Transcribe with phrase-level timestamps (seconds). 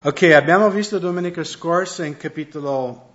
[0.00, 3.14] Ok, abbiamo visto domenica scorsa in capitolo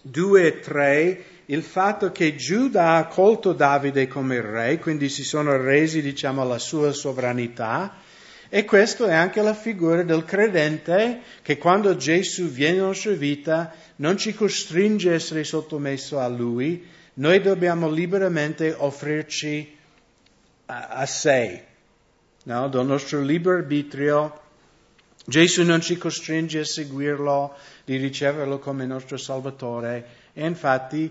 [0.00, 5.54] 2 e 3 il fatto che Giuda ha accolto Davide come re, quindi si sono
[5.58, 7.96] resi, diciamo, alla sua sovranità.
[8.48, 13.74] E questa è anche la figura del credente che quando Gesù viene nella sua vita
[13.96, 19.76] non ci costringe a essere sottomesso a Lui, noi dobbiamo liberamente offrirci
[20.64, 21.64] a, a sé,
[22.44, 22.68] no?
[22.70, 24.38] del nostro libero arbitrio
[25.26, 31.10] Gesù non ci costringe a seguirlo, di riceverlo come nostro Salvatore e infatti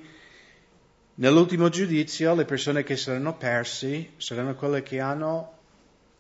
[1.16, 5.52] nell'ultimo giudizio le persone che saranno persi saranno quelle che hanno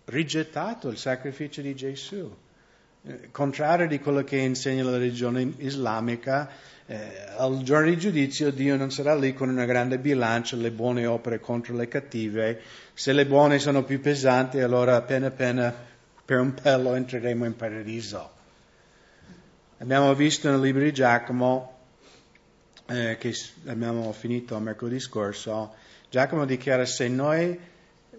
[0.05, 2.35] rigettato il sacrificio di Gesù.
[3.05, 6.49] Eh, contrario di quello che insegna la religione islamica,
[6.88, 6.97] eh,
[7.38, 11.39] al giorno di giudizio Dio non sarà lì con una grande bilancia, le buone opere
[11.39, 12.61] contro le cattive.
[12.94, 15.91] Se le buone sono più pesanti, allora appena appena
[16.25, 18.31] per un pelo entreremo in paradiso.
[19.79, 21.79] Abbiamo visto nel libro di Giacomo,
[22.87, 25.73] eh, che abbiamo finito mercoledì scorso,
[26.09, 27.59] Giacomo dichiara se noi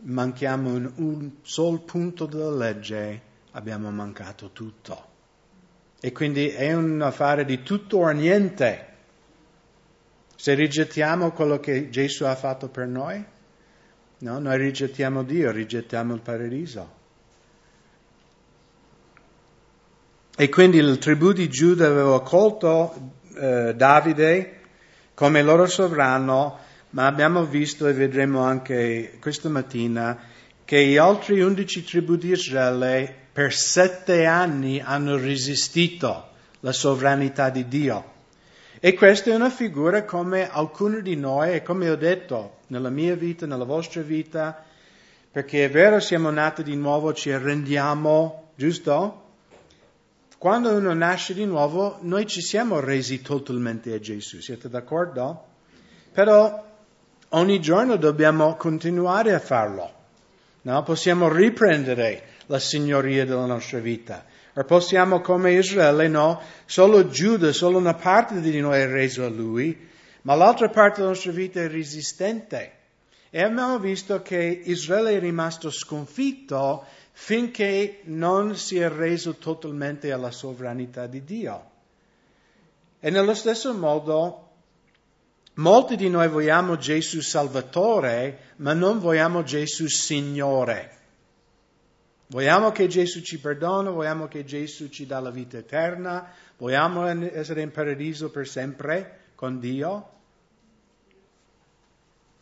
[0.01, 3.21] manchiamo in un sol punto della legge,
[3.53, 5.13] abbiamo mancato tutto.
[6.01, 8.93] E quindi è un affare di tutto o niente.
[10.37, 13.25] Se rigettiamo quello che Gesù ha fatto per noi,
[14.19, 17.03] no, noi rigettiamo Dio, rigettiamo il paradiso.
[20.37, 24.61] E quindi il tribù di Giuda aveva accolto eh, Davide
[25.15, 26.59] come loro sovrano,
[26.91, 30.19] ma abbiamo visto e vedremo anche questa mattina
[30.65, 37.69] che gli altri undici tribù di Israele per sette anni hanno resistito la sovranità di
[37.69, 38.13] Dio.
[38.81, 43.15] E questa è una figura come alcuni di noi, e come ho detto, nella mia
[43.15, 44.65] vita, nella vostra vita,
[45.31, 49.24] perché è vero siamo nati di nuovo, ci arrendiamo, giusto?
[50.45, 55.43] Quando uno nasce di nuovo, noi ci siamo resi totalmente a Gesù, siete d'accordo?
[56.13, 56.63] Però
[57.31, 59.91] ogni giorno dobbiamo continuare a farlo.
[60.61, 60.83] No?
[60.83, 64.27] Possiamo riprendere la signoria della nostra vita.
[64.53, 66.43] O possiamo, come Israele, no?
[66.67, 69.89] Solo Giuda, solo una parte di noi è reso a Lui,
[70.25, 72.73] ma l'altra parte della nostra vita è resistente.
[73.31, 76.85] E abbiamo visto che Israele è rimasto sconfitto
[77.17, 81.71] finché non si è reso totalmente alla sovranità di Dio.
[82.99, 84.51] E nello stesso modo,
[85.55, 90.91] molti di noi vogliamo Gesù Salvatore, ma non vogliamo Gesù Signore.
[92.27, 97.63] Vogliamo che Gesù ci perdona, vogliamo che Gesù ci dà la vita eterna, vogliamo essere
[97.63, 100.14] in paradiso per sempre con Dio,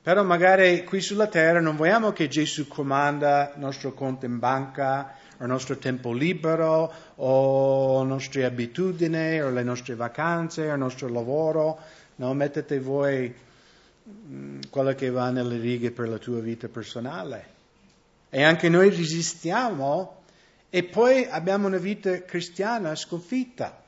[0.03, 5.15] però magari qui sulla terra non vogliamo che Gesù comanda il nostro conto in banca,
[5.39, 10.79] o il nostro tempo libero, o le nostre abitudini, o le nostre vacanze, o il
[10.79, 11.79] nostro lavoro.
[12.17, 13.33] No, mettete voi
[14.09, 17.47] mm, quello che va nelle righe per la tua vita personale.
[18.29, 20.23] E anche noi resistiamo
[20.69, 23.81] e poi abbiamo una vita cristiana sconfitta.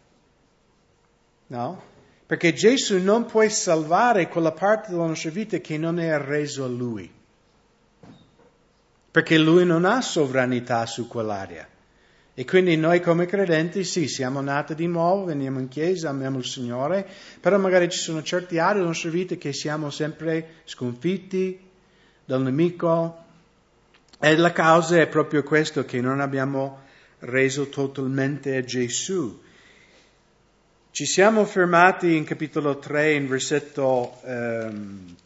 [1.48, 1.92] No?
[2.26, 6.68] Perché Gesù non può salvare quella parte della nostra vita che non è reso a
[6.68, 7.10] Lui.
[9.10, 11.68] Perché Lui non ha sovranità su quell'area.
[12.36, 16.44] E quindi noi come credenti, sì, siamo nati di nuovo, veniamo in chiesa, amiamo il
[16.44, 17.06] Signore,
[17.38, 21.60] però magari ci sono certi aree della nostra vita che siamo sempre sconfitti
[22.24, 23.22] dal nemico.
[24.18, 26.80] E la causa è proprio questo, che non abbiamo
[27.20, 29.40] reso totalmente a Gesù.
[30.94, 35.16] Ci siamo fermati in capitolo 3, in versetto, um,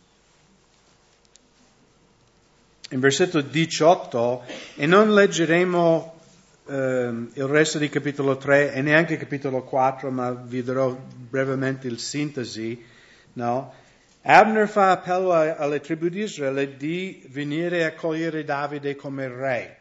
[2.89, 4.45] in versetto 18
[4.77, 6.21] e non leggeremo
[6.65, 11.99] um, il resto di capitolo 3 e neanche capitolo 4, ma vi darò brevemente il
[11.99, 12.83] sintesi.
[13.35, 13.75] No?
[14.23, 19.78] Abner fa appello alle tribù di Israele di venire a cogliere Davide come re.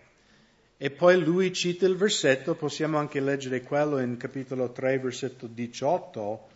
[0.80, 6.48] E poi lui cita il versetto, possiamo anche leggere quello in capitolo 3, versetto 18.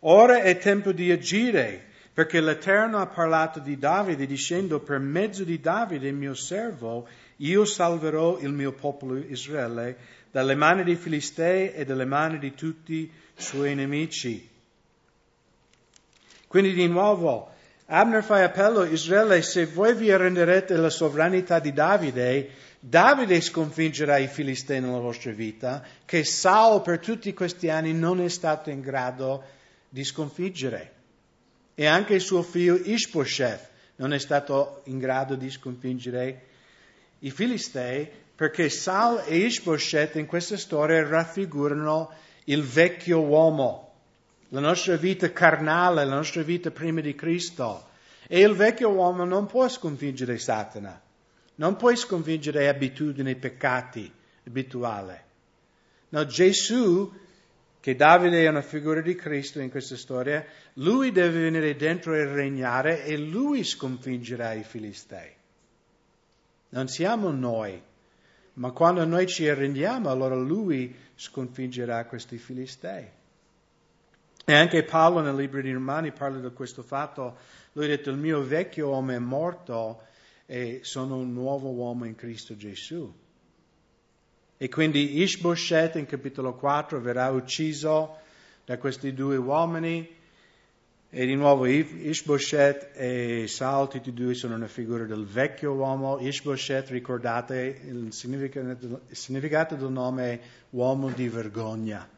[0.00, 1.84] Ora è tempo di agire,
[2.14, 7.06] perché l'Eterno ha parlato di Davide dicendo per mezzo di Davide, mio servo,
[7.36, 9.96] io salverò il mio popolo Israele
[10.30, 14.48] dalle mani dei Filistei e dalle mani di tutti i suoi nemici.
[16.46, 17.52] Quindi di nuovo,
[17.88, 22.50] Abner fa appello a Israele, se voi vi arrenderete alla sovranità di Davide,
[22.80, 28.28] Davide sconfiggerà i Filistei nella vostra vita, che Saul per tutti questi anni non è
[28.28, 29.44] stato in grado
[29.88, 30.92] di sconfiggere.
[31.74, 36.42] E anche il suo figlio Ishbosheth non è stato in grado di sconfiggere
[37.20, 42.10] i Filistei, perché Sal e Ishbosheth in questa storia raffigurano
[42.44, 43.85] il vecchio uomo,
[44.48, 47.88] la nostra vita carnale, la nostra vita prima di Cristo.
[48.28, 51.00] E il vecchio uomo non può sconfiggere Satana,
[51.56, 54.12] non può sconfiggere abitudini, peccati
[54.46, 55.16] abituali.
[56.08, 57.12] No, Gesù,
[57.80, 60.44] che Davide è una figura di Cristo in questa storia,
[60.74, 65.32] lui deve venire dentro e regnare e lui sconfiggerà i Filistei.
[66.70, 67.80] Non siamo noi,
[68.54, 73.06] ma quando noi ci arrendiamo, allora lui sconfiggerà questi filistei.
[74.48, 77.36] E anche Paolo nel libro di Romani parla di questo fatto.
[77.72, 80.02] Lui ha detto, il mio vecchio uomo è morto
[80.46, 83.12] e sono un nuovo uomo in Cristo Gesù.
[84.56, 88.18] E quindi Ishbosheth in capitolo 4 verrà ucciso
[88.64, 90.08] da questi due uomini
[91.10, 96.20] e di nuovo Ishbosheth e Saul, tutti e due sono una figura del vecchio uomo.
[96.20, 100.40] Ishbosheth, ricordate il significato, del nome
[100.70, 102.14] uomo di vergogna.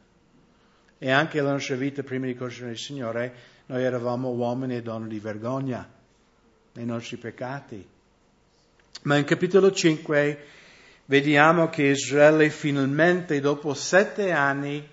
[0.99, 3.33] E anche la nostra vita prima di conoscere il Signore,
[3.67, 5.87] noi eravamo uomini e donne di vergogna
[6.73, 7.87] nei nostri peccati.
[9.03, 10.45] Ma in capitolo 5
[11.05, 14.85] vediamo che Israele finalmente, dopo sette anni,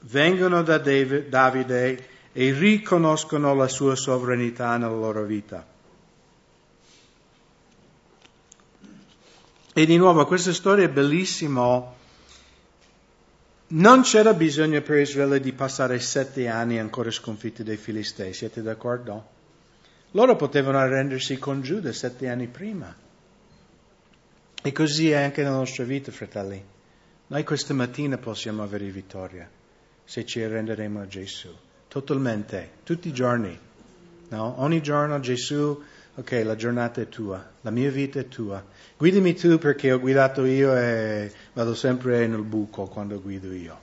[0.00, 5.75] vengono da Davide e riconoscono la sua sovranità nella loro vita.
[9.78, 11.84] E di nuovo, questa storia è bellissima.
[13.66, 19.26] Non c'era bisogno per Israele di passare sette anni ancora sconfitti dai Filistei, siete d'accordo?
[20.12, 22.96] Loro potevano arrendersi con Giuda sette anni prima.
[24.62, 26.64] E così è anche nella nostra vita, fratelli.
[27.26, 29.46] Noi questa mattina possiamo avere vittoria
[30.04, 31.54] se ci arrenderemo a Gesù.
[31.88, 33.58] Totalmente, tutti i giorni.
[34.30, 34.54] No?
[34.56, 35.82] Ogni giorno Gesù,
[36.16, 38.64] ok, la giornata è tua, la mia vita è tua.
[38.96, 43.80] Guidami tu perché ho guidato io e vado sempre nel buco quando guido io.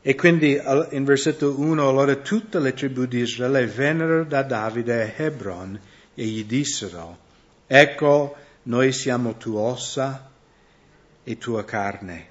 [0.00, 0.58] E quindi
[0.90, 5.78] in versetto 1, allora tutte le tribù di Israele vennero da Davide a Hebron
[6.14, 7.18] e gli dissero,
[7.66, 10.30] ecco, noi siamo tua ossa
[11.22, 12.26] e tua carne.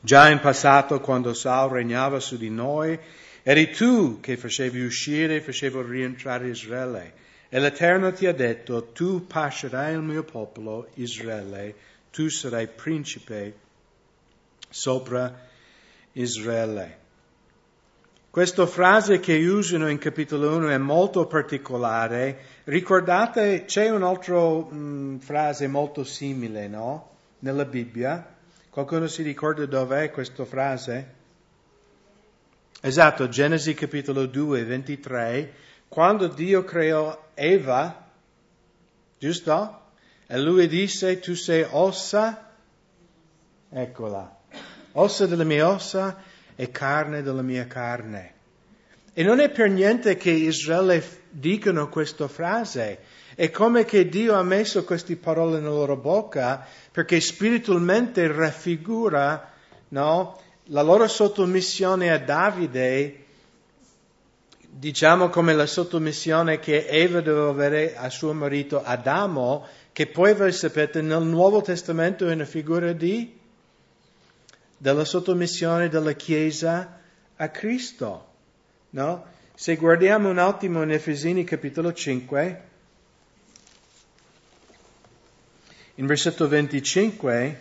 [0.00, 2.98] Già in passato, quando Saul regnava su di noi,
[3.42, 7.12] eri tu che facevi uscire e facevi rientrare Israele.
[7.48, 11.74] E l'Eterno ti ha detto, tu pascerai il mio popolo, Israele,
[12.12, 13.54] tu sarai principe
[14.68, 15.48] sopra
[16.12, 16.98] Israele.
[18.30, 22.38] Questa frase che usano in capitolo 1 è molto particolare.
[22.62, 27.16] Ricordate, c'è un'altra mm, frase molto simile, no?
[27.40, 28.36] Nella Bibbia.
[28.70, 31.14] Qualcuno si ricorda dov'è questa frase?
[32.82, 35.52] Esatto, Genesi capitolo 2, 23,
[35.86, 38.08] quando Dio creò Eva,
[39.18, 39.80] giusto?
[40.26, 42.52] E lui disse, tu sei ossa,
[43.68, 44.34] eccola,
[44.92, 46.22] ossa delle mie ossa
[46.56, 48.32] e carne della mia carne.
[49.12, 53.00] E non è per niente che Israele dicono questa frase,
[53.34, 59.52] è come che Dio ha messo queste parole nella loro bocca perché spiritualmente raffigura
[59.88, 63.24] no, la loro sottomissione a Davide,
[64.68, 70.52] diciamo come la sottomissione che Eva doveva avere a suo marito Adamo, che poi voi
[70.52, 73.38] sapete nel Nuovo Testamento è una figura di
[74.76, 77.00] della sottomissione della Chiesa
[77.36, 78.26] a Cristo.
[78.90, 79.24] No?
[79.54, 82.68] Se guardiamo un attimo in Efesini capitolo 5,
[85.96, 87.60] In versetto 25,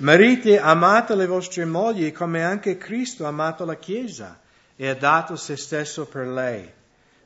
[0.00, 4.40] mariti amate le vostre mogli come anche Cristo ha amato la Chiesa
[4.74, 6.66] e ha dato se stesso per lei,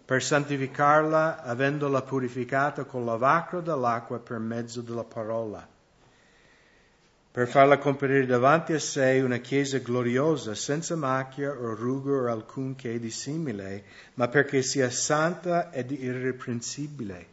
[0.05, 5.67] per santificarla avendola purificata con lavacro dell'acqua per mezzo della parola,
[7.31, 12.75] per farla comparire davanti a sé una Chiesa gloriosa, senza macchia o ruga o alcun
[12.75, 17.27] che di simile, ma perché sia santa ed irreprensibile.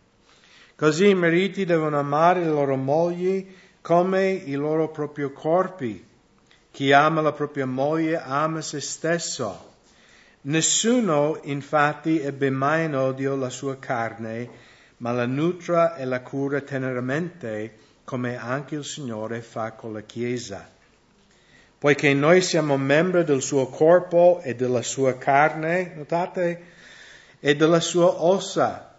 [0.75, 6.05] Così i mariti devono amare le loro mogli come i loro propri corpi.
[6.71, 9.69] Chi ama la propria moglie ama se stesso.
[10.43, 14.49] Nessuno infatti ebbe mai in odio la sua carne,
[14.97, 20.67] ma la nutra e la cura teneramente, come anche il Signore fa con la Chiesa.
[21.77, 26.63] Poiché noi siamo membri del suo corpo e della sua carne, notate,
[27.39, 28.90] e della sua ossa.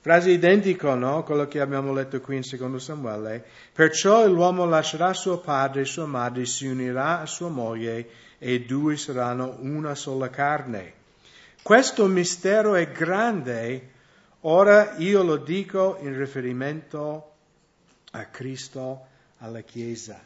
[0.00, 1.24] Frase identica, no?
[1.24, 3.44] Quello che abbiamo letto qui in secondo Samuele.
[3.72, 8.64] Perciò l'uomo lascerà suo padre e sua madre, si unirà a sua moglie e i
[8.64, 10.94] due saranno una sola carne.
[11.62, 13.90] Questo mistero è grande,
[14.42, 17.32] ora io lo dico in riferimento
[18.12, 19.06] a Cristo,
[19.38, 20.18] alla Chiesa.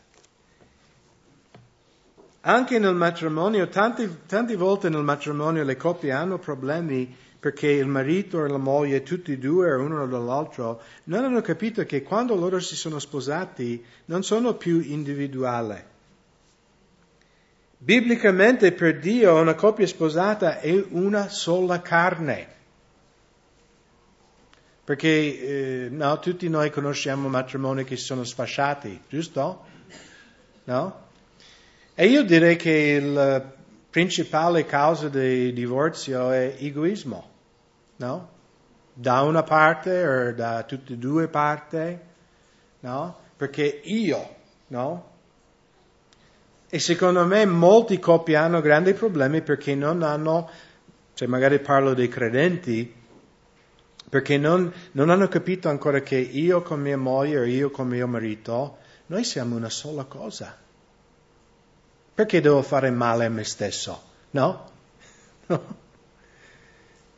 [2.42, 8.44] Anche nel matrimonio, tante, tante volte nel matrimonio le coppie hanno problemi perché il marito
[8.44, 12.76] e la moglie, tutti e due, uno dall'altro, non hanno capito che quando loro si
[12.76, 15.82] sono sposati non sono più individuali.
[17.76, 22.46] Biblicamente per Dio una coppia sposata è una sola carne.
[24.84, 29.64] Perché eh, no, tutti noi conosciamo matrimoni che si sono sfasciati, giusto?
[30.62, 31.06] No?
[31.96, 33.44] E io direi che la
[33.90, 37.30] principale causa di divorzio è egoismo,
[37.96, 38.28] no?
[38.94, 41.98] Da una parte o da tutte e due parti,
[42.80, 43.16] no?
[43.36, 44.34] Perché io,
[44.68, 45.10] no?
[46.68, 50.48] E secondo me molti coppie hanno grandi problemi perché non hanno,
[51.14, 53.00] cioè magari parlo dei credenti,
[54.08, 58.06] perché non, non hanno capito ancora che io con mia moglie o io con mio
[58.06, 60.56] marito, noi siamo una sola cosa.
[62.14, 64.02] Perché devo fare male a me stesso?
[64.30, 64.70] No?
[65.48, 65.81] no.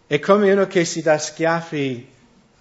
[0.07, 2.07] È come uno che si dà schiaffi,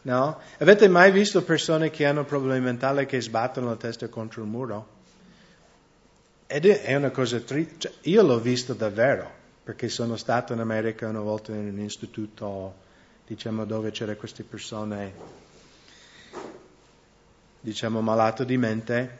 [0.03, 0.39] no?
[0.59, 4.87] Avete mai visto persone che hanno problemi mentali che sbattono la testa contro il muro?
[6.47, 7.75] Ed è una cosa triste.
[7.79, 9.29] Cioè, io l'ho visto davvero,
[9.61, 12.75] perché sono stato in America una volta in un istituto,
[13.27, 15.13] diciamo, dove c'erano queste persone,
[17.59, 19.19] diciamo, malate di mente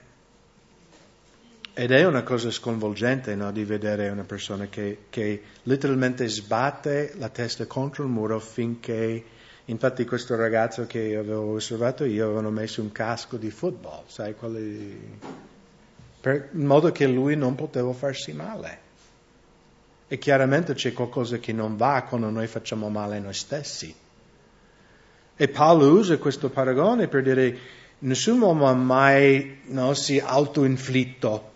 [1.76, 7.30] ed è una cosa sconvolgente no, di vedere una persona che, che, letteralmente sbatte la
[7.30, 9.24] testa contro il muro finché,
[9.66, 15.18] infatti questo ragazzo che avevo osservato io avevano messo un casco di football, sai, quelli,
[16.22, 18.82] per, in modo che lui non poteva farsi male.
[20.08, 23.96] E chiaramente c'è qualcosa che non va quando noi facciamo male a noi stessi.
[25.36, 27.58] E Paolo usa questo paragone per dire
[28.00, 31.52] nessun uomo ha mai no, si autoinflitto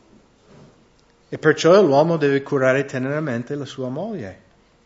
[1.30, 4.46] e perciò l'uomo deve curare teneramente la sua moglie.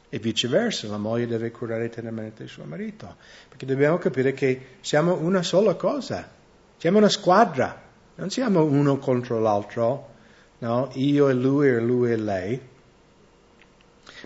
[0.09, 3.15] E viceversa, la moglie deve curare teneramente il suo marito,
[3.47, 6.29] perché dobbiamo capire che siamo una sola cosa,
[6.75, 7.81] siamo una squadra,
[8.15, 10.09] non siamo uno contro l'altro,
[10.59, 10.91] no?
[10.95, 12.61] io e lui e lui e lei,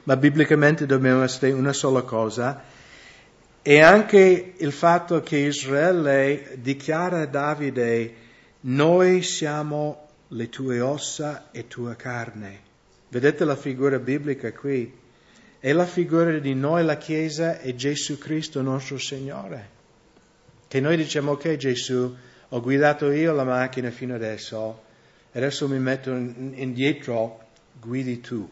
[0.03, 2.63] ma biblicamente dobbiamo essere una sola cosa.
[3.61, 8.13] E anche il fatto che Israele dichiara a Davide
[8.61, 12.59] noi siamo le tue ossa e tua carne.
[13.09, 14.91] Vedete la figura biblica qui?
[15.59, 19.69] È la figura di noi, la Chiesa, e Gesù Cristo, nostro Signore.
[20.67, 22.15] Che noi diciamo, ok Gesù,
[22.49, 24.83] ho guidato io la macchina fino adesso,
[25.31, 27.39] adesso mi metto indietro,
[27.79, 28.47] guidi tu.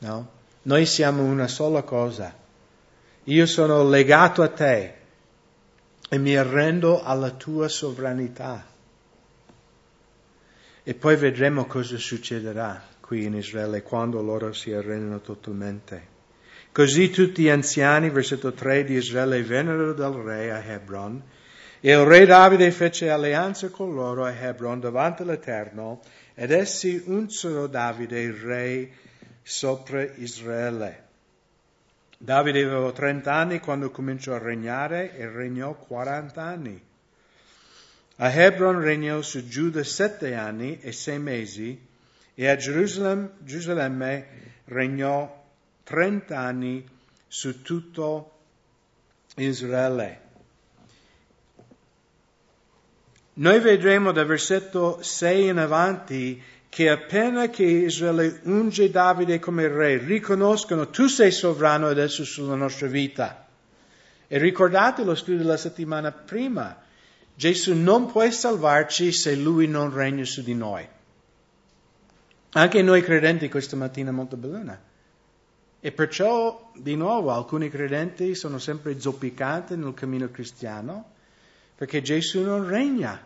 [0.00, 0.30] No?
[0.62, 2.34] Noi siamo una sola cosa.
[3.24, 4.94] Io sono legato a te
[6.08, 8.71] e mi arrendo alla tua sovranità.
[10.84, 16.10] E poi vedremo cosa succederà qui in Israele quando loro si arrendono totalmente.
[16.72, 21.22] Così tutti gli anziani, versetto 3 di Israele, vennero dal re a Hebron
[21.80, 26.00] e il re Davide fece alleanza con loro a Hebron davanti all'Eterno
[26.34, 28.90] ed essi unsero Davide re
[29.42, 31.02] sopra Israele.
[32.16, 36.82] Davide aveva 30 anni quando cominciò a regnare e regnò 40 anni.
[38.16, 41.80] A Hebron regnò su Giuda sette anni e sei mesi
[42.34, 44.26] e a Gerusalemme, Gerusalemme
[44.64, 45.44] regnò
[45.82, 46.86] trent'anni
[47.26, 48.30] su tutto
[49.36, 50.20] Israele.
[53.34, 59.96] Noi vedremo dal versetto 6 in avanti che appena che Israele unge Davide come re,
[59.98, 63.46] riconoscono tu sei sovrano adesso sulla nostra vita.
[64.26, 66.78] E ricordate lo studio della settimana prima,
[67.42, 70.88] Gesù non può salvarci se Lui non regna su di noi.
[72.50, 74.80] Anche noi credenti questa mattina è molto bellina.
[75.80, 81.14] E perciò, di nuovo, alcuni credenti sono sempre zoppicati nel cammino cristiano
[81.74, 83.20] perché Gesù non regna.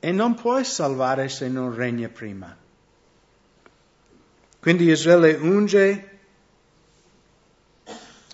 [0.00, 2.56] E non può salvare se non regna prima.
[4.58, 6.15] Quindi Israele unge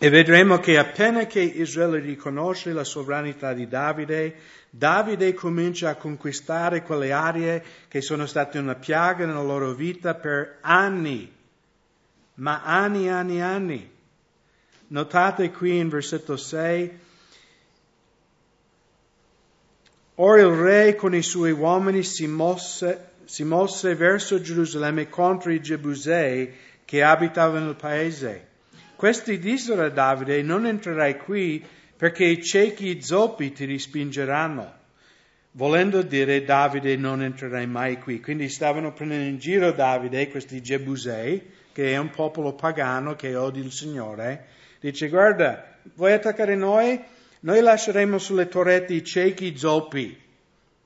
[0.02, 4.34] e vedremo che appena che Israele riconosce la sovranità di Davide,
[4.68, 10.58] Davide comincia a conquistare quelle aree che sono state una piaga nella loro vita per
[10.62, 11.32] anni,
[12.34, 13.88] ma anni, anni, anni.
[14.88, 16.98] Notate qui in versetto 6,
[20.16, 25.62] Ora il re con i suoi uomini si mosse, si mosse verso Gerusalemme contro i
[25.62, 26.52] Gebusei
[26.84, 28.50] che abitavano nel paese.
[29.02, 31.60] Questi dissero a Davide, non entrerai qui
[31.96, 34.72] perché i ciechi zoppi ti respingeranno.
[35.50, 38.20] Volendo dire Davide non entrerai mai qui.
[38.20, 41.42] Quindi stavano prendendo in giro Davide, questi Gebusei,
[41.72, 44.44] che è un popolo pagano che odia il Signore.
[44.78, 47.02] Dice, guarda, vuoi attaccare noi?
[47.40, 50.16] Noi lasceremo sulle torrette i ciechi zoppi.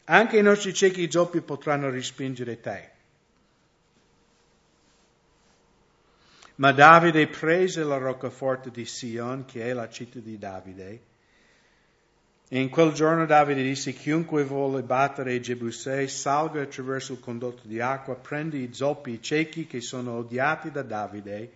[0.04, 2.94] Anche i nostri ciechi zoppi potranno respingere te.
[6.56, 11.00] Ma Davide prese la roccaforte di Sion, che è la città di Davide,
[12.48, 17.62] e in quel giorno Davide disse, chiunque vuole battere i Jebusei, salga attraverso il condotto
[17.66, 21.50] di acqua, prendi i zoppi, i ciechi che sono odiati da Davide.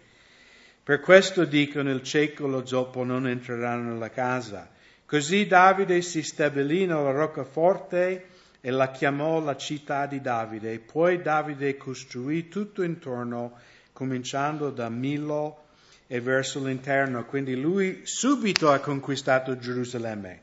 [0.82, 4.68] Per questo dicono il cieco e lo zoppo non entreranno nella casa.
[5.06, 8.26] Così Davide si stabilì nella roccaforte
[8.60, 10.80] e la chiamò la città di Davide.
[10.80, 13.56] Poi Davide costruì tutto intorno
[14.00, 15.64] cominciando da Milo
[16.06, 17.26] e verso l'interno.
[17.26, 20.40] Quindi lui subito ha conquistato Gerusalemme.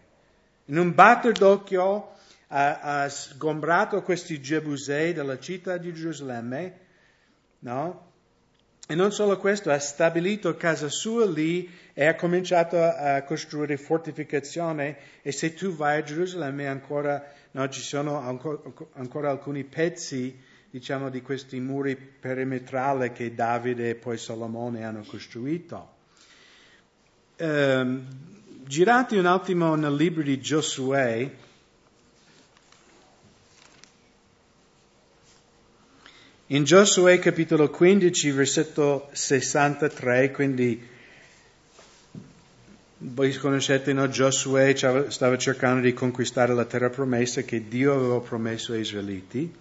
[0.65, 2.11] In un batter d'occhio
[2.49, 6.73] ha, ha sgombrato questi Gebusei dalla città di Gerusalemme,
[7.61, 8.05] no?
[8.87, 14.95] E non solo questo, ha stabilito casa sua lì e ha cominciato a costruire fortificazioni
[15.23, 18.59] e se tu vai a Gerusalemme ancora, no, ci sono ancora,
[18.93, 25.95] ancora alcuni pezzi diciamo, di questi muri perimetrali che Davide e poi Salomone hanno costruito.
[27.35, 27.99] Eh,
[28.65, 31.31] girati un attimo nel libro di Giosuè,
[36.47, 40.95] in Giosuè capitolo 15, versetto 63, quindi
[42.99, 44.09] voi conoscete, no?
[44.09, 49.53] Giosuè stava cercando di conquistare la terra promessa che Dio aveva promesso ai Israeliti.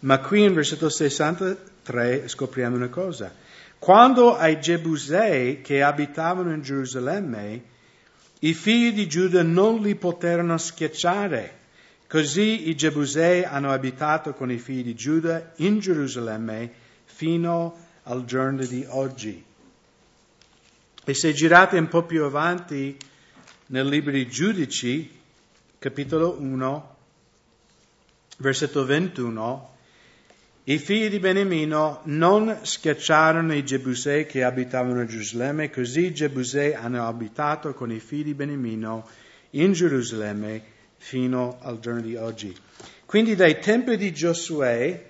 [0.00, 3.32] Ma qui in versetto 63 scopriamo una cosa.
[3.78, 7.62] Quando ai Gebusei che abitavano in Gerusalemme,
[8.40, 11.54] i figli di Giuda non li poterono schiacciare.
[12.06, 16.70] Così i Gebusei hanno abitato con i figli di Giuda in Gerusalemme
[17.04, 19.44] fino al giorno di oggi.
[21.04, 22.96] E se girate un po' più avanti
[23.66, 25.10] nel libro di Giudici,
[25.78, 26.96] capitolo 1,
[28.38, 29.75] versetto 21,
[30.68, 36.74] i figli di Benemino non schiacciarono i Gebusei che abitavano a Gerusalemme, così i Gebusei
[36.74, 39.06] hanno abitato con i figli di Benemino
[39.50, 40.60] in Gerusalemme
[40.96, 42.52] fino al giorno di oggi.
[43.04, 45.08] Quindi dai tempi di Giosuè,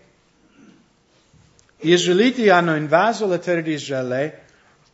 [1.79, 4.43] gli israeliti hanno invaso la terra di Israele,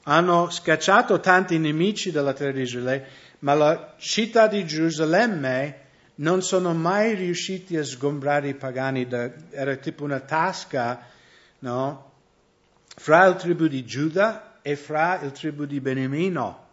[0.05, 3.09] hanno scacciato tanti nemici dalla terra di Israele,
[3.41, 5.82] ma la città di Gerusalemme
[6.17, 11.07] non sono mai riusciti a sgombrare i pagani, da, era tipo una tasca,
[11.61, 12.11] no?
[12.95, 16.67] Fra il tribù di Giuda e fra il tribù di Benemino.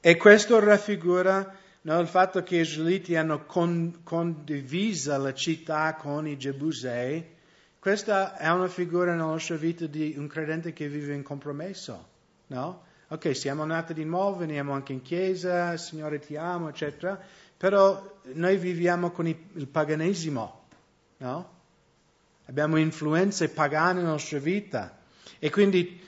[0.00, 6.26] E questo raffigura no, il fatto che gli israeliti hanno con, condivisa la città con
[6.26, 7.38] i Gebusei.
[7.78, 12.08] Questa è una figura nella nostra vita di un credente che vive in compromesso,
[12.48, 12.88] no?
[13.12, 17.20] Ok, siamo nati di nuovo, veniamo anche in chiesa, Signore ti amo, eccetera,
[17.56, 20.64] però noi viviamo con il paganesimo,
[21.16, 21.58] no?
[22.46, 24.96] Abbiamo influenze pagane nella nostra vita.
[25.40, 26.00] E quindi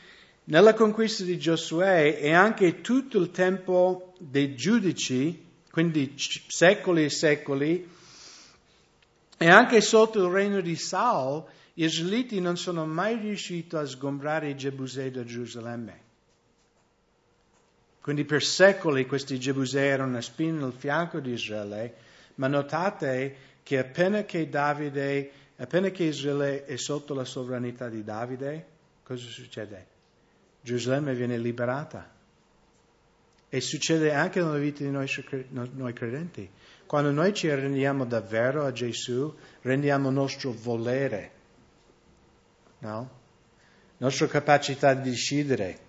[0.44, 7.90] nella conquista di Giosuè e anche tutto il tempo dei giudici, quindi secoli e secoli,
[9.36, 14.50] e anche sotto il regno di Saul, gli israeliti non sono mai riusciti a sgombrare
[14.50, 16.10] i Gebusei da Gerusalemme.
[18.02, 21.94] Quindi per secoli questi Gebusei erano una spina nel fianco di Israele,
[22.34, 28.66] ma notate che appena che Davide, appena che Israele è sotto la sovranità di Davide,
[29.04, 29.86] cosa succede?
[30.62, 32.10] Gerusalemme viene liberata.
[33.48, 35.08] E succede anche nella vita di noi,
[35.50, 36.50] noi credenti.
[36.86, 41.30] Quando noi ci rendiamo davvero a Gesù, rendiamo nostro volere,
[42.80, 43.20] no?
[43.98, 45.81] Nostra capacità di decidere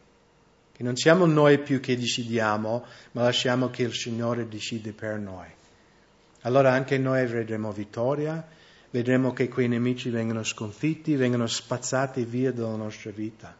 [0.76, 5.48] che non siamo noi più che decidiamo, ma lasciamo che il Signore decide per noi.
[6.42, 8.46] Allora anche noi vedremo vittoria,
[8.90, 13.56] vedremo che quei nemici vengono sconfitti, vengono spazzati via dalla nostra vita.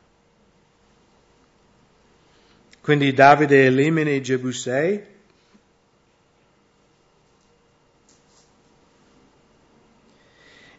[2.82, 5.12] Quindi Davide elimina i Gebusei,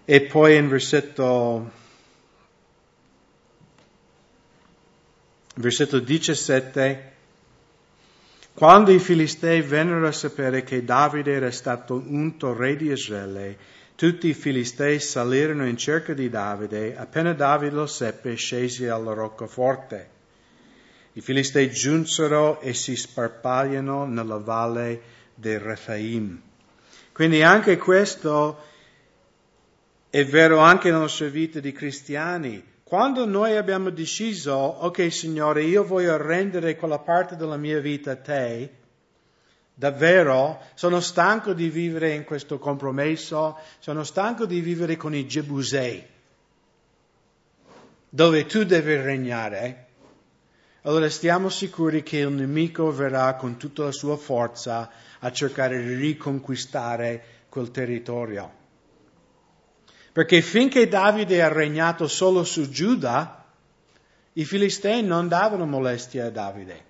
[0.04, 1.82] e poi in versetto
[5.56, 7.12] Versetto 17.
[8.54, 13.56] Quando i Filistei vennero a sapere che Davide era stato unto re di Israele,
[13.94, 20.10] tutti i filistei salirono in cerca di Davide, appena Davide lo seppe scesi alla roccaforte.
[21.12, 25.00] I filistei giunsero e si sparpagliano nella valle
[25.34, 26.42] del Rephaim.
[27.12, 28.60] Quindi anche questo
[30.10, 32.72] è vero anche nella nostra vita di cristiani.
[32.94, 38.16] Quando noi abbiamo deciso, ok Signore, io voglio rendere quella parte della mia vita a
[38.16, 38.70] te,
[39.74, 40.60] davvero?
[40.74, 46.06] Sono stanco di vivere in questo compromesso, sono stanco di vivere con i Gebusei,
[48.08, 49.86] dove tu devi regnare,
[50.82, 55.94] allora stiamo sicuri che il nemico verrà con tutta la sua forza a cercare di
[55.94, 58.62] riconquistare quel territorio.
[60.14, 63.44] Perché finché Davide ha regnato solo su Giuda,
[64.34, 66.84] i filistei non davano molestia a Davide.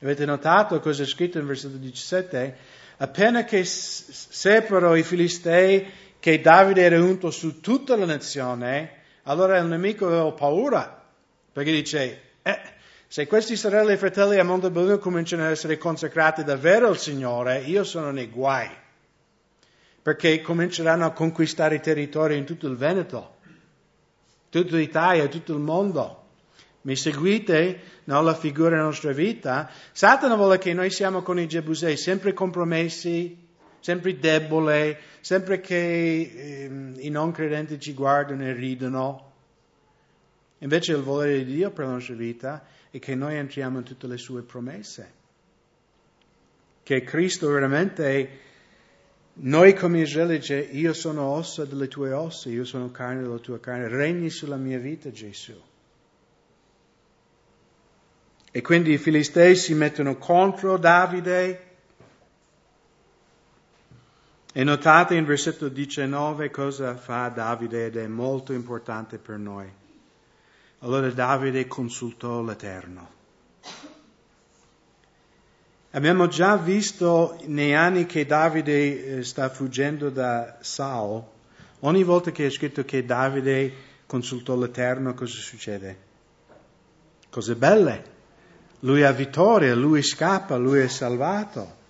[0.00, 2.56] Avete notato cosa è scritto in versetto 17?
[2.98, 5.84] Appena che seppero i filistei
[6.20, 11.04] che Davide era unto su tutta la nazione, allora il nemico aveva paura,
[11.52, 12.60] perché dice, eh,
[13.08, 17.82] se questi sorelle e fratelli a Montebellino cominciano ad essere consacrati davvero al Signore, io
[17.82, 18.70] sono nei guai,
[20.02, 23.36] perché cominceranno a conquistare territori in tutto il Veneto,
[24.50, 26.20] tutta l'Italia, tutto il mondo.
[26.82, 29.70] Mi seguite nella figura della nostra vita?
[29.92, 33.38] Satana vuole che noi siamo con i Gebusei, sempre compromessi,
[33.78, 39.30] sempre deboli, sempre che eh, i non credenti ci guardano e ridono.
[40.58, 44.06] Invece il volere di Dio per la nostra vita e che noi entriamo in tutte
[44.08, 45.20] le sue promesse.
[46.82, 48.30] Che Cristo veramente,
[49.34, 53.58] noi come Israele dice, io sono ossa delle tue ossa, io sono carne della tua
[53.58, 55.58] carne, regni sulla mia vita Gesù.
[58.54, 61.70] E quindi i filistei si mettono contro Davide.
[64.52, 69.72] E notate in versetto 19 cosa fa Davide ed è molto importante per noi.
[70.80, 73.20] Allora Davide consultò l'Eterno.
[75.92, 81.22] Abbiamo già visto nei anni che Davide eh, sta fuggendo da Saul,
[81.80, 83.72] ogni volta che è scritto che Davide
[84.06, 85.96] consultò l'Eterno, cosa succede?
[87.30, 88.10] Cose belle.
[88.80, 91.80] Lui ha vittoria, lui scappa, lui è salvato.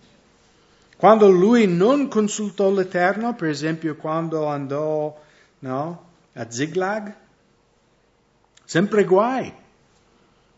[0.96, 5.20] Quando lui non consultò l'Eterno, per esempio quando andò
[5.60, 7.14] no, a Ziglag,
[8.64, 9.52] Sempre guai.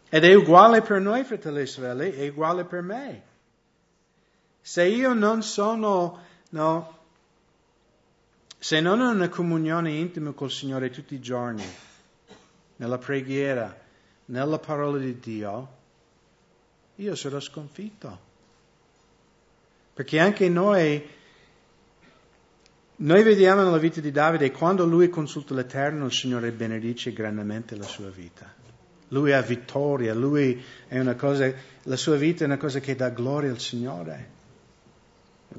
[0.08, 3.22] Ed è uguale per noi, fratelli e sorelle, è uguale per me.
[4.66, 6.98] Se io non sono, no,
[8.58, 11.62] se non ho una comunione intima col Signore tutti i giorni,
[12.76, 13.78] nella preghiera,
[14.24, 15.68] nella parola di Dio,
[16.94, 18.18] io sarò sconfitto.
[19.92, 21.08] Perché anche noi
[22.96, 27.84] noi vediamo nella vita di Davide quando lui consulta l'Eterno, il Signore benedice grandemente la
[27.84, 28.50] sua vita.
[29.08, 33.10] Lui ha vittoria, lui è una cosa, la sua vita è una cosa che dà
[33.10, 34.42] gloria al Signore.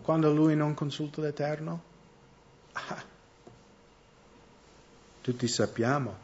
[0.02, 1.82] Quando lui non consulta l'Eterno,
[2.74, 3.04] ah,
[5.22, 6.24] tutti sappiamo.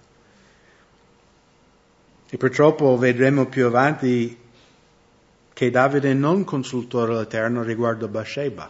[2.29, 4.39] E purtroppo vedremo più avanti
[5.53, 8.69] che Davide non consultò l'Eterno riguardo Bathsheba.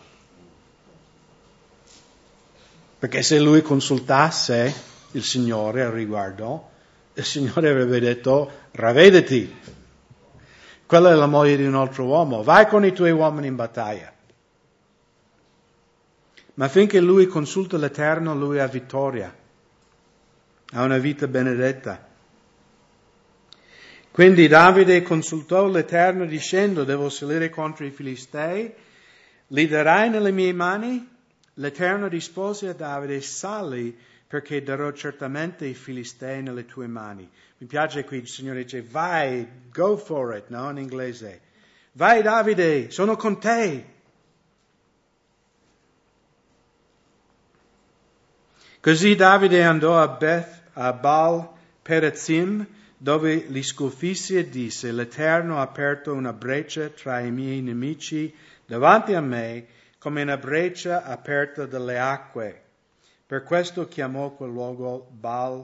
[2.99, 4.73] Perché se lui consultasse
[5.11, 6.69] il Signore al riguardo,
[7.13, 9.53] il Signore avrebbe detto, ravvediti.
[10.85, 14.11] Quella è la moglie di un altro uomo, vai con i tuoi uomini in battaglia.
[16.55, 19.33] Ma finché lui consulta l'Eterno, lui ha vittoria,
[20.73, 22.09] ha una vita benedetta.
[24.11, 28.71] Quindi Davide consultò l'Eterno dicendo, devo salire contro i Filistei,
[29.47, 31.07] li darai nelle mie mani?
[31.55, 37.29] L'Eterno rispose a Davide, sali perché darò certamente i Filistei nelle tue mani.
[37.57, 40.69] Mi piace qui il Signore dice, vai, go for it, no?
[40.69, 41.41] In inglese.
[41.93, 43.85] Vai Davide, sono con te.
[48.81, 51.47] Così Davide andò a Beth, a Baal
[51.83, 52.65] Perazim,
[52.97, 58.33] dove li sconfisse e disse, l'Eterno ha aperto una breccia tra i miei nemici
[58.65, 59.67] davanti a me
[59.99, 62.61] come una breccia aperta dalle acque.
[63.27, 65.63] Per questo chiamò quel luogo Baal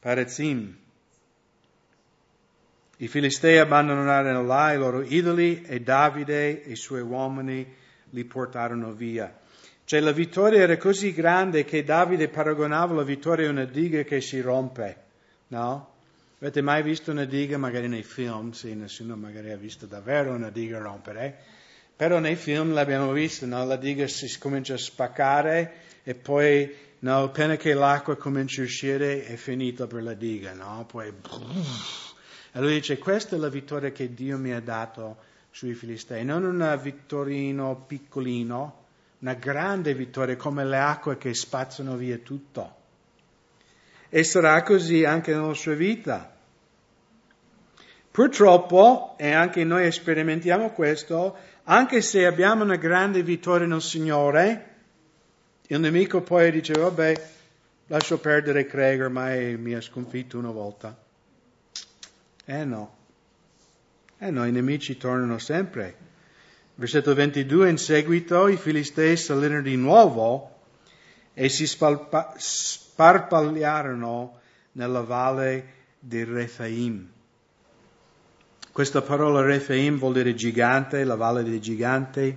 [0.00, 0.76] Parezim.
[2.98, 7.74] I Filistei abbandonarono là i loro idoli e Davide e i suoi uomini
[8.10, 9.39] li portarono via.
[9.90, 14.20] Cioè la vittoria era così grande che Davide paragonava la vittoria a una diga che
[14.20, 14.96] si rompe,
[15.48, 15.94] no?
[16.38, 20.50] Avete mai visto una diga, magari nei film, sì, nessuno magari ha visto davvero una
[20.50, 21.36] diga rompere?
[21.96, 23.64] Però nei film l'abbiamo visto, no?
[23.64, 25.72] la diga si comincia a spaccare
[26.04, 30.86] e poi no, appena che l'acqua comincia a uscire è finita per la diga, no?
[30.88, 31.12] Poi...
[32.52, 35.16] E lui dice, questa è la vittoria che Dio mi ha dato
[35.50, 38.79] sui Filistei, non una vittorino piccolino,
[39.20, 42.76] una grande vittoria come le acque che spazzano via tutto.
[44.08, 46.36] E sarà così anche nella sua vita.
[48.10, 54.66] Purtroppo, e anche noi sperimentiamo questo, anche se abbiamo una grande vittoria nel Signore,
[55.68, 57.28] il nemico poi dice, vabbè,
[57.86, 60.98] lascio perdere Craig, ormai mi ha sconfitto una volta.
[62.44, 62.96] Eh no.
[64.18, 66.08] Eh no, i nemici tornano sempre.
[66.80, 70.60] Versetto 22, in seguito i Filistei salirono di nuovo
[71.34, 74.40] e si spalpa, sparpagliarono
[74.72, 75.64] nella valle
[75.98, 77.06] di Rephaim.
[78.72, 82.34] Questa parola Rephaim vuol dire gigante, la valle dei giganti.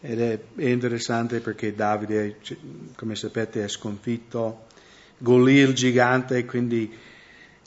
[0.00, 2.38] Ed è, interessante perché Davide,
[2.94, 4.66] come sapete, è sconfitto.
[5.18, 6.96] Golia il gigante, quindi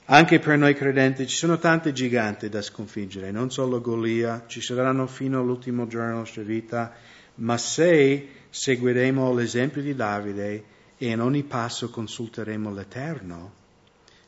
[0.06, 5.06] anche per noi credenti ci sono tanti giganti da sconfiggere, non solo Golia, ci saranno
[5.06, 6.92] fino all'ultimo giorno della nostra vita,
[7.36, 10.64] ma se seguiremo l'esempio di Davide
[10.96, 13.52] e in ogni passo consulteremo l'Eterno,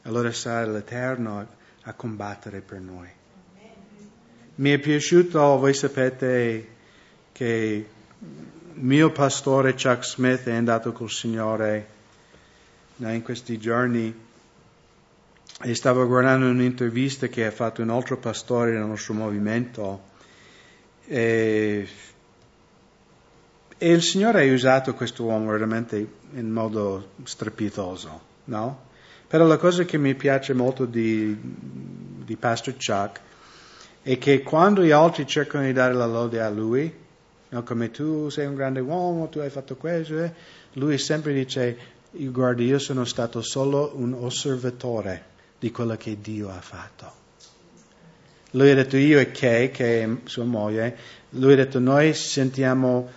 [0.03, 1.47] allora sarà l'Eterno
[1.83, 3.09] a combattere per noi.
[4.57, 6.69] Mi è piaciuto, voi sapete
[7.31, 7.89] che
[8.75, 11.87] mio pastore Chuck Smith è andato col Signore
[12.97, 14.27] in questi giorni
[15.61, 20.03] e stavo guardando un'intervista che ha fatto un altro pastore del nostro movimento
[21.05, 21.89] e,
[23.77, 28.87] e il Signore ha usato questo uomo veramente in modo strepitoso, no?
[29.27, 33.21] Però la cosa che mi piace molto di, di Pastor Chuck
[34.03, 36.91] è che quando gli altri cercano di dare la lode a lui,
[37.49, 40.33] no, come tu sei un grande uomo, tu hai fatto questo, eh,
[40.75, 41.77] lui sempre dice,
[42.13, 47.13] guarda, io sono stato solo un osservatore di quello che Dio ha fatto.
[48.53, 50.97] Lui ha detto, io e Kay, che è sua moglie,
[51.31, 53.11] lui ha detto, noi sentiamo,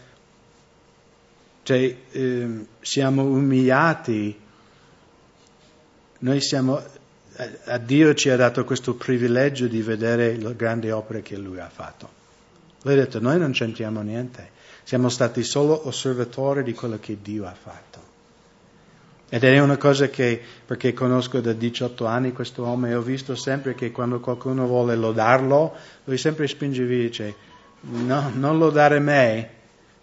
[1.63, 4.41] cioè, eh, siamo umiliati
[6.21, 6.79] noi siamo,
[7.65, 11.69] a Dio ci ha dato questo privilegio di vedere le grandi opere che Lui ha
[11.69, 12.19] fatto.
[12.83, 14.51] Lui ha detto, noi non c'entriamo niente,
[14.83, 18.09] siamo stati solo osservatori di quello che Dio ha fatto.
[19.33, 23.33] Ed è una cosa che, perché conosco da 18 anni questo uomo e ho visto
[23.33, 27.35] sempre che quando qualcuno vuole lodarlo, lui sempre spinge via e dice,
[27.79, 29.49] no, non lodare me,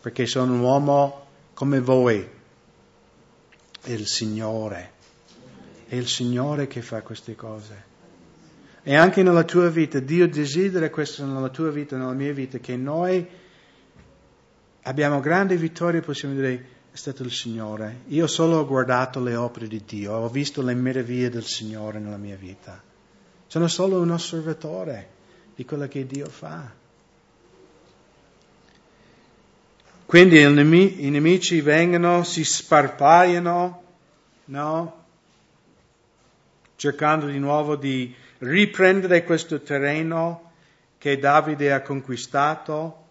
[0.00, 2.26] perché sono un uomo come voi,
[3.84, 4.92] il Signore.
[5.86, 7.84] È il Signore che fa queste cose.
[8.82, 12.76] E anche nella tua vita, Dio desidera questo nella tua vita, nella mia vita, che
[12.76, 13.28] noi
[14.84, 18.00] abbiamo grandi vittorie possiamo dire è stato il Signore.
[18.08, 22.16] Io solo ho guardato le opere di Dio, ho visto le meraviglie del Signore nella
[22.16, 22.82] mia vita.
[23.46, 25.08] Sono solo un osservatore
[25.54, 26.70] di quello che Dio fa.
[30.04, 33.82] Quindi i nemici vengono, si sparpagliano,
[34.46, 35.04] no?
[36.74, 40.52] cercando di nuovo di riprendere questo terreno
[40.98, 43.06] che Davide ha conquistato.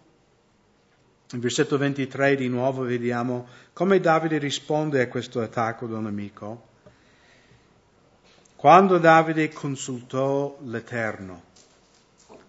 [1.32, 6.66] In versetto 23 di nuovo vediamo come Davide risponde a questo attacco del nemico.
[8.56, 11.42] Quando Davide consultò l'Eterno,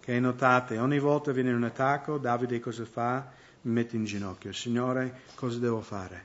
[0.00, 3.30] che notate, ogni volta viene un attacco, Davide cosa fa?
[3.62, 4.50] Mi mette in ginocchio.
[4.54, 6.24] Signore, cosa devo fare?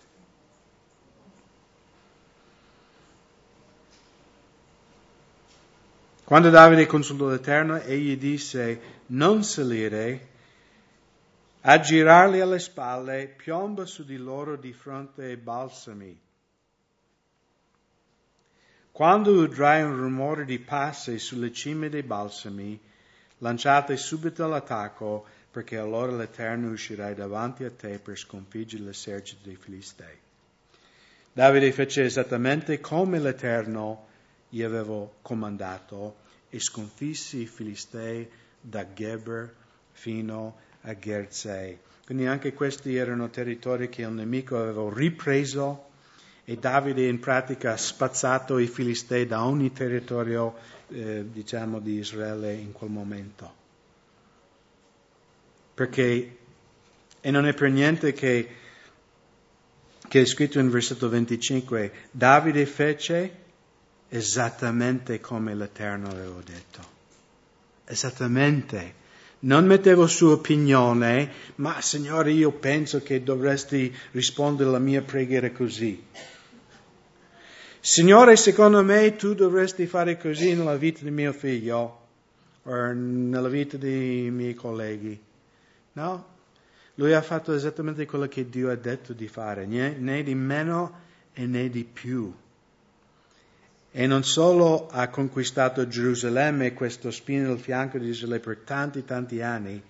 [6.23, 10.29] Quando Davide consultò l'Eterno, egli disse, non salire,
[11.67, 16.15] a girarli alle spalle, piomba su di loro di fronte ai balsami.
[18.91, 22.79] Quando udrai un rumore di passi sulle cime dei balsami,
[23.39, 30.15] lanciate subito all'attacco, perché allora l'Eterno uscirà davanti a te per sconfiggere l'esercito dei Filistei.
[31.33, 34.05] Davide fece esattamente come l'Eterno
[34.49, 38.29] gli avevo comandato e sconfisse i Filistei
[38.61, 39.51] da Geber
[39.91, 41.77] fino a Gerzei.
[42.05, 45.89] Quindi anche questi erano territori che il nemico aveva ripreso
[46.45, 50.55] e Davide in pratica ha spazzato i Filistei da ogni territorio,
[50.89, 53.63] eh, diciamo, di Israele in quel momento.
[55.73, 56.37] Perché,
[57.19, 58.47] e non è per niente che,
[60.07, 63.43] che è scritto in versetto 25, Davide fece
[64.09, 66.93] esattamente come l'Eterno aveva detto.
[67.85, 69.03] Esattamente.
[69.45, 76.03] Non mettevo su opinione, ma Signore io penso che dovresti rispondere alla mia preghiera così.
[77.79, 81.99] Signore, secondo me tu dovresti fare così nella vita di mio figlio
[82.63, 85.21] o nella vita dei miei colleghi.
[85.93, 86.33] No?
[86.95, 91.01] Lui ha fatto esattamente quello che Dio ha detto di fare, né di meno
[91.33, 92.33] e né di più.
[93.97, 99.41] E non solo ha conquistato Gerusalemme questo spine nel fianco di Israele per tanti, tanti
[99.41, 99.81] anni,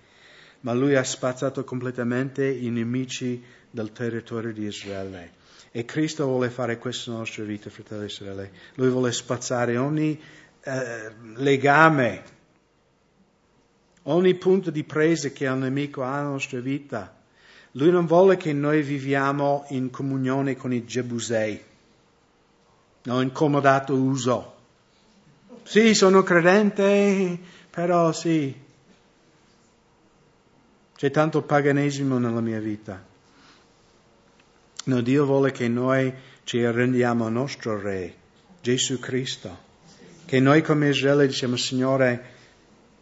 [0.60, 5.32] ma lui ha spazzato completamente i nemici del territorio di Israele.
[5.72, 8.50] E Cristo vuole fare questo nella nostra vita, fratelli e sorelle.
[8.76, 10.16] Lui vuole spazzare ogni
[10.62, 12.22] eh, legame,
[14.04, 17.12] ogni punto di presa che un nemico ha nella nostra vita.
[17.72, 21.65] Lui non vuole che noi viviamo in comunione con i Gebusei
[23.06, 24.54] no, incomodato uso.
[25.62, 27.38] Sì, sono credente,
[27.70, 28.54] però sì,
[30.94, 33.04] c'è tanto paganesimo nella mia vita.
[34.84, 36.12] No, Dio vuole che noi
[36.44, 38.14] ci arrendiamo al nostro Re,
[38.60, 39.64] Gesù Cristo.
[40.24, 42.34] Che noi come Israele diciamo, Signore,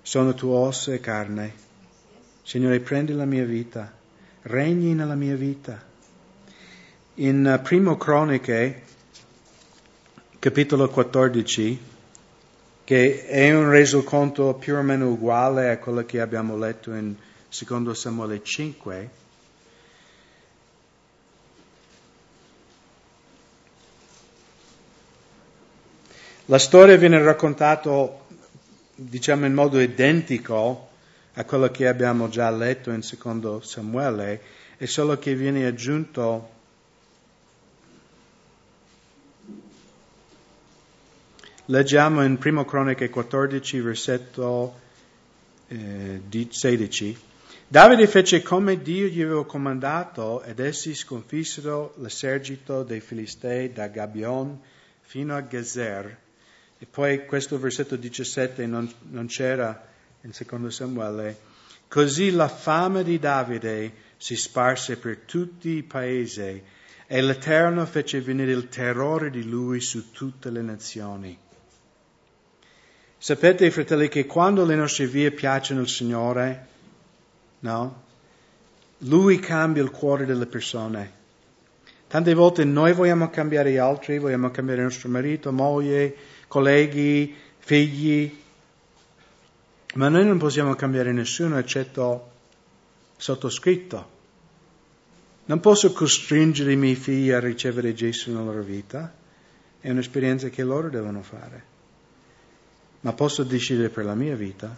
[0.03, 1.53] sono tue ossa e carne.
[2.43, 3.93] Signore, prendi la mia vita,
[4.43, 5.83] regni nella mia vita.
[7.17, 8.83] In Primo Croniche
[10.45, 11.81] capitolo 14,
[12.85, 17.15] che è un resoconto più o meno uguale a quello che abbiamo letto in
[17.49, 19.11] secondo Samuele 5.
[26.45, 27.91] La storia viene raccontata,
[28.97, 30.91] diciamo, in modo identico
[31.33, 34.43] a quello che abbiamo già letto in secondo Samuele,
[34.77, 36.54] è solo che viene aggiunto
[41.69, 44.81] Leggiamo in 1 Croniche 14, versetto
[45.69, 47.19] eh, 16.
[47.67, 54.61] Davide fece come Dio gli aveva comandato ed essi sconfissero l'esercito dei Filistei da Gabion
[55.01, 56.19] fino a Gezer.
[56.79, 59.89] E poi questo versetto 17 non, non c'era
[60.21, 61.39] in secondo Samuele.
[61.89, 66.63] Così la fama di Davide si sparse per tutti i paesi
[67.07, 71.39] e l'Eterno fece venire il terrore di lui su tutte le nazioni.
[73.25, 76.67] Sapete, fratelli, che quando le nostre vie piacciono al Signore,
[77.61, 78.03] no?
[78.99, 81.11] Lui cambia il cuore delle persone.
[82.07, 86.15] Tante volte noi vogliamo cambiare gli altri, vogliamo cambiare il nostro marito, moglie,
[86.49, 88.31] colleghi, figli,
[89.95, 92.31] ma noi non possiamo cambiare nessuno eccetto
[93.17, 94.11] sottoscritto.
[95.47, 99.11] Non posso costringere i miei figli a ricevere Gesù nella loro vita,
[99.81, 101.73] è un'esperienza che loro devono fare
[103.05, 104.75] ma posso decidere per la mia vita,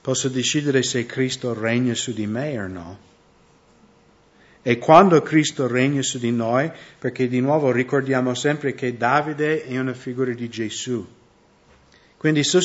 [0.00, 2.98] posso decidere se Cristo regna su di me o no.
[4.62, 9.78] E quando Cristo regna su di noi, perché di nuovo ricordiamo sempre che Davide è
[9.78, 11.06] una figura di Gesù.
[12.16, 12.60] Quindi se,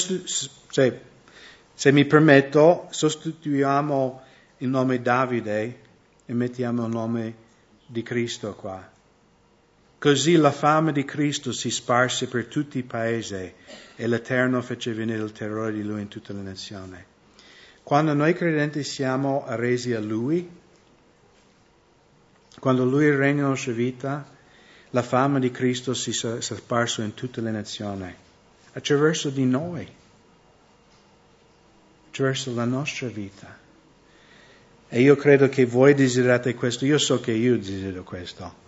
[1.74, 4.22] se mi permetto, sostituiamo
[4.60, 5.80] il nome Davide
[6.26, 7.36] e mettiamo il nome
[7.86, 8.93] di Cristo qua.
[10.04, 13.54] Così la fama di Cristo si sparse per tutti i paesi
[13.96, 17.02] e l'Eterno fece venire il terrore di Lui in tutte le nazioni.
[17.84, 20.46] Quando noi credenti siamo resi a Lui,
[22.60, 24.30] quando Lui regna nella nostra vita,
[24.90, 28.14] la fama di Cristo si è sparsa in tutte le nazioni,
[28.74, 29.88] attraverso di noi,
[32.10, 33.58] attraverso la nostra vita.
[34.90, 38.64] E io credo che voi desiderate questo, io so che io desidero questo.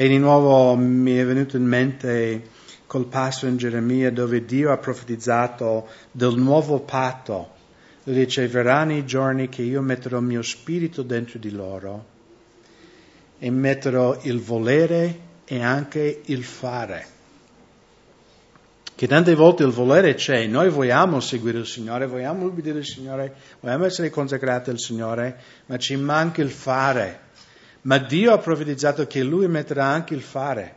[0.00, 2.42] E di nuovo mi è venuto in mente
[2.86, 7.50] col passo in Geremia dove Dio ha profetizzato del nuovo patto.
[8.04, 12.04] Lui dice, verranno i giorni che io metterò il mio spirito dentro di loro
[13.38, 17.06] e metterò il volere e anche il fare.
[18.94, 23.34] Che tante volte il volere c'è, noi vogliamo seguire il Signore, vogliamo obbedire il Signore,
[23.60, 27.28] vogliamo essere consacrati al Signore, ma ci manca il fare.
[27.82, 30.76] Ma Dio ha profetizzato che Lui metterà anche il fare.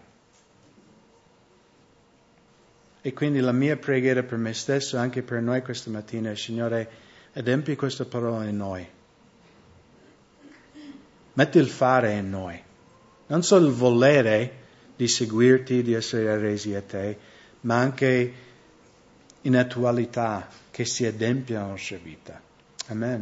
[3.02, 6.90] E quindi la mia preghiera per me stesso, anche per noi questa mattina, è Signore,
[7.34, 8.88] adempi questa parola in noi.
[11.34, 12.62] Metti il fare in noi.
[13.28, 14.62] Non solo il volere
[14.96, 17.18] di seguirti, di essere resi a te,
[17.62, 18.34] ma anche
[19.42, 22.42] in attualità che si adempia la nostra vita.
[22.88, 23.22] Amen.